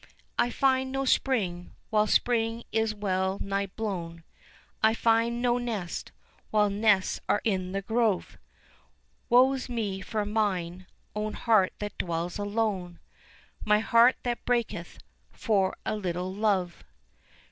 "I 0.39 0.49
find 0.49 0.91
no 0.91 1.05
spring, 1.05 1.73
while 1.91 2.07
spring 2.07 2.63
is 2.71 2.95
well 2.95 3.37
nigh 3.39 3.67
blown; 3.67 4.23
I 4.81 4.95
find 4.95 5.43
no 5.43 5.59
nest, 5.59 6.11
while 6.49 6.71
nests 6.71 7.21
are 7.29 7.39
in 7.43 7.71
the 7.71 7.83
grove; 7.83 8.39
Woe's 9.29 9.69
me 9.69 10.01
for 10.01 10.25
mine 10.25 10.87
own 11.15 11.33
heart 11.33 11.73
that 11.77 11.99
dwells 11.99 12.39
alone 12.39 12.97
My 13.63 13.77
heart 13.77 14.15
that 14.23 14.43
breaketh 14.43 14.97
for 15.33 15.77
a 15.85 15.95
little 15.95 16.33
love." 16.33 16.83